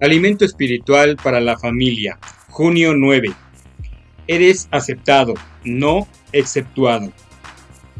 Alimento 0.00 0.44
espiritual 0.44 1.16
para 1.16 1.40
la 1.40 1.58
familia. 1.58 2.20
Junio 2.50 2.94
9. 2.94 3.32
Eres 4.28 4.68
aceptado, 4.70 5.34
no 5.64 6.06
exceptuado. 6.30 7.12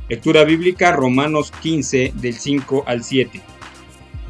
Lectura 0.08 0.44
bíblica 0.44 0.92
Romanos 0.92 1.50
15 1.60 2.12
del 2.14 2.34
5 2.34 2.84
al 2.86 3.02
7. 3.02 3.42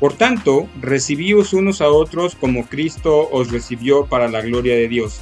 Por 0.00 0.14
tanto, 0.14 0.66
recibíos 0.80 1.52
unos 1.52 1.82
a 1.82 1.90
otros 1.90 2.36
como 2.36 2.66
Cristo 2.66 3.28
os 3.30 3.50
recibió 3.50 4.06
para 4.06 4.28
la 4.28 4.40
gloria 4.40 4.74
de 4.74 4.88
Dios. 4.88 5.20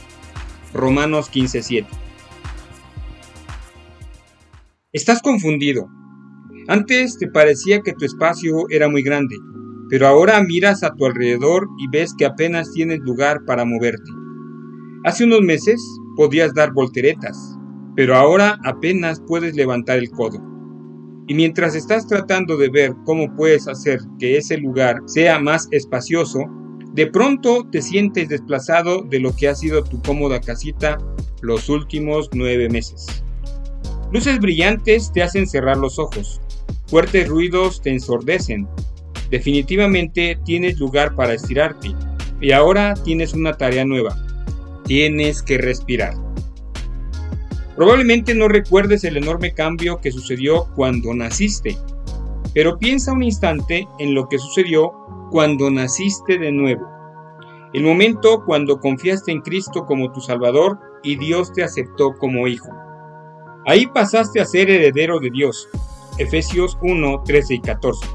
Romanos 0.72 1.28
15, 1.28 1.64
7. 1.64 1.88
Estás 4.92 5.20
confundido. 5.20 5.88
Antes 6.68 7.18
te 7.18 7.26
parecía 7.26 7.80
que 7.80 7.92
tu 7.92 8.04
espacio 8.04 8.66
era 8.70 8.88
muy 8.88 9.02
grande 9.02 9.34
pero 9.88 10.06
ahora 10.06 10.42
miras 10.42 10.82
a 10.82 10.94
tu 10.94 11.06
alrededor 11.06 11.68
y 11.78 11.88
ves 11.88 12.14
que 12.16 12.26
apenas 12.26 12.72
tienes 12.72 13.00
lugar 13.00 13.44
para 13.46 13.64
moverte. 13.64 14.10
Hace 15.04 15.24
unos 15.24 15.42
meses 15.42 15.80
podías 16.16 16.52
dar 16.54 16.72
volteretas, 16.72 17.56
pero 17.94 18.16
ahora 18.16 18.58
apenas 18.64 19.22
puedes 19.26 19.54
levantar 19.54 19.98
el 19.98 20.10
codo. 20.10 20.42
Y 21.28 21.34
mientras 21.34 21.74
estás 21.74 22.06
tratando 22.06 22.56
de 22.56 22.68
ver 22.68 22.94
cómo 23.04 23.34
puedes 23.36 23.68
hacer 23.68 24.00
que 24.18 24.36
ese 24.36 24.58
lugar 24.58 25.00
sea 25.06 25.38
más 25.38 25.68
espacioso, 25.70 26.40
de 26.94 27.06
pronto 27.06 27.68
te 27.70 27.82
sientes 27.82 28.28
desplazado 28.28 29.02
de 29.02 29.20
lo 29.20 29.34
que 29.34 29.48
ha 29.48 29.54
sido 29.54 29.84
tu 29.84 30.00
cómoda 30.02 30.40
casita 30.40 30.98
los 31.42 31.68
últimos 31.68 32.30
nueve 32.32 32.68
meses. 32.68 33.22
Luces 34.12 34.38
brillantes 34.38 35.12
te 35.12 35.22
hacen 35.22 35.46
cerrar 35.46 35.76
los 35.76 35.98
ojos, 35.98 36.40
fuertes 36.86 37.28
ruidos 37.28 37.82
te 37.82 37.90
ensordecen 37.90 38.68
Definitivamente 39.30 40.38
tienes 40.44 40.78
lugar 40.78 41.14
para 41.14 41.34
estirarte 41.34 41.94
y 42.40 42.52
ahora 42.52 42.94
tienes 42.94 43.34
una 43.34 43.54
tarea 43.54 43.84
nueva. 43.84 44.16
Tienes 44.84 45.42
que 45.42 45.58
respirar. 45.58 46.14
Probablemente 47.74 48.34
no 48.34 48.48
recuerdes 48.48 49.04
el 49.04 49.16
enorme 49.16 49.52
cambio 49.52 50.00
que 50.00 50.12
sucedió 50.12 50.66
cuando 50.74 51.12
naciste, 51.12 51.76
pero 52.54 52.78
piensa 52.78 53.12
un 53.12 53.22
instante 53.22 53.86
en 53.98 54.14
lo 54.14 54.28
que 54.28 54.38
sucedió 54.38 54.92
cuando 55.30 55.70
naciste 55.70 56.38
de 56.38 56.52
nuevo. 56.52 56.88
El 57.74 57.82
momento 57.82 58.44
cuando 58.46 58.80
confiaste 58.80 59.32
en 59.32 59.42
Cristo 59.42 59.84
como 59.84 60.10
tu 60.12 60.20
Salvador 60.20 60.78
y 61.02 61.16
Dios 61.16 61.52
te 61.52 61.62
aceptó 61.62 62.14
como 62.14 62.48
hijo. 62.48 62.70
Ahí 63.66 63.86
pasaste 63.88 64.40
a 64.40 64.46
ser 64.46 64.70
heredero 64.70 65.18
de 65.18 65.30
Dios. 65.30 65.68
Efesios 66.16 66.78
1, 66.80 67.24
13 67.24 67.54
y 67.54 67.60
14. 67.60 68.06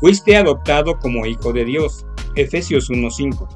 Fuiste 0.00 0.36
adoptado 0.36 0.98
como 0.98 1.26
hijo 1.26 1.52
de 1.52 1.64
Dios. 1.64 2.06
Efesios 2.36 2.88
1.5. 2.88 3.48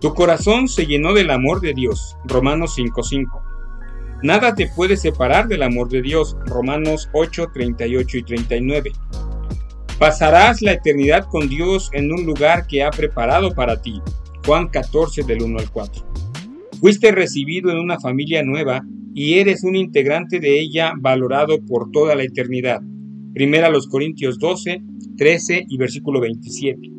Tu 0.00 0.12
corazón 0.12 0.66
se 0.66 0.86
llenó 0.86 1.12
del 1.12 1.30
amor 1.30 1.60
de 1.60 1.72
Dios. 1.74 2.16
Romanos 2.24 2.76
5.5. 2.76 3.40
Nada 4.24 4.54
te 4.54 4.68
puede 4.68 4.96
separar 4.96 5.46
del 5.46 5.62
amor 5.62 5.88
de 5.88 6.02
Dios. 6.02 6.36
Romanos 6.46 7.08
8, 7.12 7.50
38 7.54 8.18
y 8.18 8.22
39. 8.24 8.92
Pasarás 9.98 10.60
la 10.60 10.72
eternidad 10.72 11.26
con 11.30 11.48
Dios 11.48 11.88
en 11.92 12.12
un 12.12 12.26
lugar 12.26 12.66
que 12.66 12.82
ha 12.82 12.90
preparado 12.90 13.54
para 13.54 13.80
ti. 13.80 14.02
Juan 14.44 14.68
14 14.68 15.22
del 15.22 15.42
1 15.42 15.58
al 15.60 15.70
4. 15.70 16.04
Fuiste 16.80 17.12
recibido 17.12 17.70
en 17.70 17.78
una 17.78 18.00
familia 18.00 18.42
nueva 18.42 18.82
y 19.14 19.38
eres 19.38 19.62
un 19.62 19.76
integrante 19.76 20.40
de 20.40 20.58
ella 20.58 20.94
valorado 20.98 21.64
por 21.64 21.92
toda 21.92 22.16
la 22.16 22.24
eternidad. 22.24 22.82
Primera 23.32 23.70
los 23.70 23.86
Corintios 23.88 24.38
12, 24.38 24.82
13 25.16 25.66
y 25.68 25.76
versículo 25.76 26.20
27. 26.20 26.90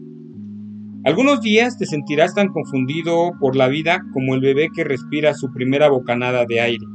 Algunos 1.05 1.41
días 1.41 1.77
te 1.77 1.85
sentirás 1.85 2.33
tan 2.33 2.47
confundido 2.47 3.33
por 3.39 3.55
la 3.55 3.67
vida 3.67 4.03
como 4.13 4.33
el 4.33 4.41
bebé 4.41 4.69
que 4.73 4.83
respira 4.83 5.33
su 5.33 5.51
primera 5.51 5.89
bocanada 5.89 6.45
de 6.45 6.61
aire. 6.61 6.85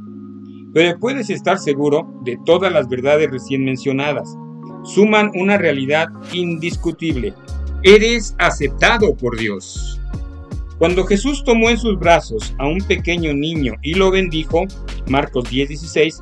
Pero 0.73 0.99
puedes 0.99 1.29
estar 1.29 1.59
seguro 1.59 2.11
de 2.25 2.37
todas 2.45 2.73
las 2.73 2.89
verdades 2.89 3.29
recién 3.29 3.63
mencionadas. 3.63 4.35
Suman 4.83 5.31
una 5.35 5.57
realidad 5.57 6.07
indiscutible. 6.33 7.33
Eres 7.83 8.35
aceptado 8.37 9.15
por 9.15 9.37
Dios. 9.37 10.01
Cuando 10.77 11.05
Jesús 11.05 11.43
tomó 11.43 11.69
en 11.69 11.77
sus 11.77 11.99
brazos 11.99 12.55
a 12.57 12.67
un 12.67 12.79
pequeño 12.79 13.33
niño 13.33 13.75
y 13.83 13.93
lo 13.93 14.09
bendijo, 14.09 14.65
Marcos 15.07 15.49
10:16, 15.49 16.19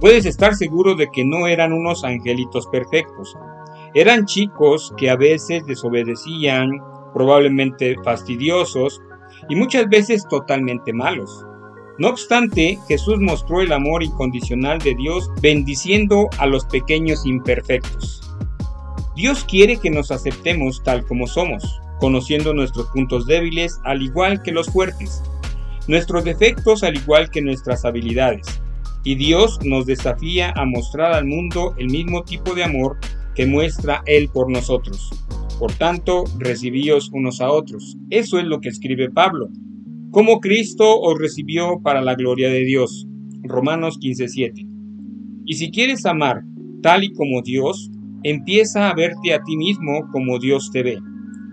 puedes 0.00 0.24
estar 0.24 0.54
seguro 0.54 0.94
de 0.94 1.08
que 1.12 1.24
no 1.24 1.46
eran 1.46 1.72
unos 1.72 2.04
angelitos 2.04 2.66
perfectos, 2.68 3.36
eran 3.94 4.26
chicos 4.26 4.92
que 4.96 5.10
a 5.10 5.16
veces 5.16 5.64
desobedecían, 5.66 6.70
probablemente 7.14 7.96
fastidiosos 8.04 9.00
y 9.48 9.56
muchas 9.56 9.88
veces 9.88 10.26
totalmente 10.28 10.92
malos. 10.92 11.44
No 11.98 12.10
obstante, 12.10 12.78
Jesús 12.86 13.18
mostró 13.18 13.60
el 13.60 13.72
amor 13.72 14.04
incondicional 14.04 14.78
de 14.78 14.94
Dios 14.94 15.28
bendiciendo 15.42 16.28
a 16.38 16.46
los 16.46 16.64
pequeños 16.66 17.26
imperfectos. 17.26 18.22
Dios 19.16 19.44
quiere 19.44 19.78
que 19.78 19.90
nos 19.90 20.12
aceptemos 20.12 20.80
tal 20.84 21.04
como 21.04 21.26
somos, 21.26 21.80
conociendo 21.98 22.54
nuestros 22.54 22.86
puntos 22.90 23.26
débiles 23.26 23.80
al 23.82 24.00
igual 24.00 24.42
que 24.42 24.52
los 24.52 24.68
fuertes, 24.68 25.24
nuestros 25.88 26.22
defectos 26.22 26.84
al 26.84 26.96
igual 26.96 27.30
que 27.30 27.42
nuestras 27.42 27.84
habilidades. 27.84 28.46
Y 29.02 29.16
Dios 29.16 29.58
nos 29.64 29.86
desafía 29.86 30.52
a 30.54 30.64
mostrar 30.64 31.12
al 31.12 31.24
mundo 31.24 31.74
el 31.78 31.88
mismo 31.88 32.22
tipo 32.22 32.54
de 32.54 32.62
amor 32.62 32.96
que 33.38 33.46
muestra 33.46 34.02
Él 34.06 34.28
por 34.28 34.50
nosotros. 34.50 35.10
Por 35.60 35.72
tanto, 35.72 36.24
recibíos 36.40 37.08
unos 37.12 37.40
a 37.40 37.52
otros. 37.52 37.96
Eso 38.10 38.40
es 38.40 38.44
lo 38.44 38.60
que 38.60 38.68
escribe 38.68 39.12
Pablo. 39.12 39.48
Como 40.10 40.40
Cristo 40.40 41.00
os 41.00 41.16
recibió 41.16 41.80
para 41.80 42.02
la 42.02 42.16
gloria 42.16 42.48
de 42.48 42.64
Dios. 42.64 43.06
Romanos 43.44 43.96
15:7. 44.00 44.66
Y 45.44 45.54
si 45.54 45.70
quieres 45.70 46.04
amar 46.04 46.42
tal 46.82 47.04
y 47.04 47.12
como 47.12 47.40
Dios, 47.42 47.88
empieza 48.24 48.90
a 48.90 48.94
verte 48.94 49.32
a 49.32 49.42
ti 49.44 49.56
mismo 49.56 50.08
como 50.10 50.40
Dios 50.40 50.70
te 50.72 50.82
ve, 50.82 50.98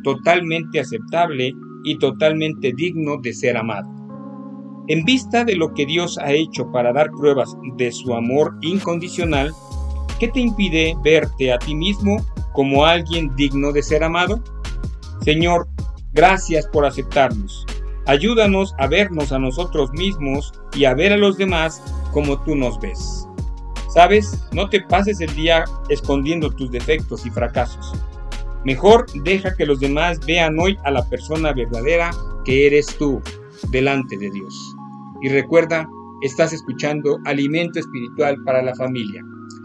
totalmente 0.03 0.79
aceptable 0.79 1.53
y 1.83 1.99
totalmente 1.99 2.73
digno 2.75 3.17
de 3.21 3.31
ser 3.31 3.57
amado. 3.57 3.87
En 4.87 5.05
vista 5.05 5.45
de 5.45 5.55
lo 5.55 5.71
que 5.75 5.85
Dios 5.85 6.17
ha 6.17 6.33
hecho 6.33 6.71
para 6.71 6.93
dar 6.93 7.11
pruebas 7.11 7.55
de 7.77 7.91
su 7.91 8.11
amor 8.15 8.57
incondicional, 8.61 9.51
¿Qué 10.19 10.29
te 10.29 10.39
impide 10.39 10.95
verte 11.03 11.51
a 11.51 11.59
ti 11.59 11.75
mismo 11.75 12.25
como 12.53 12.85
alguien 12.85 13.35
digno 13.35 13.73
de 13.73 13.83
ser 13.83 14.01
amado? 14.01 14.41
Señor, 15.21 15.67
gracias 16.13 16.65
por 16.67 16.85
aceptarnos. 16.85 17.65
Ayúdanos 18.05 18.73
a 18.79 18.87
vernos 18.87 19.33
a 19.33 19.39
nosotros 19.39 19.91
mismos 19.91 20.53
y 20.73 20.85
a 20.85 20.93
ver 20.93 21.11
a 21.11 21.17
los 21.17 21.37
demás 21.37 21.83
como 22.13 22.41
tú 22.43 22.55
nos 22.55 22.79
ves. 22.79 23.27
Sabes, 23.93 24.39
no 24.53 24.69
te 24.69 24.81
pases 24.81 25.19
el 25.19 25.35
día 25.35 25.65
escondiendo 25.89 26.49
tus 26.49 26.71
defectos 26.71 27.25
y 27.25 27.29
fracasos. 27.29 27.91
Mejor 28.63 29.07
deja 29.23 29.53
que 29.55 29.65
los 29.65 29.81
demás 29.81 30.19
vean 30.25 30.57
hoy 30.59 30.77
a 30.85 30.91
la 30.91 31.03
persona 31.09 31.51
verdadera 31.51 32.11
que 32.45 32.67
eres 32.67 32.87
tú 32.97 33.21
delante 33.69 34.17
de 34.17 34.31
Dios. 34.31 34.75
Y 35.21 35.29
recuerda, 35.29 35.89
estás 36.21 36.53
escuchando 36.53 37.19
Alimento 37.25 37.79
Espiritual 37.79 38.37
para 38.45 38.61
la 38.61 38.75
Familia 38.75 39.21